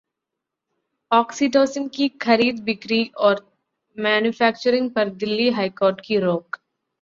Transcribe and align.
oxytocin 1.11 1.87
की 1.87 2.07
खरीद-बिक्री 2.21 3.03
और 3.17 3.45
मैन्युफैक्चरिंग 3.97 4.89
पर 4.91 5.09
दिल्ली 5.15 5.49
हाइकोर्ट 5.49 6.01
की 6.05 6.17
रोक 6.19 6.57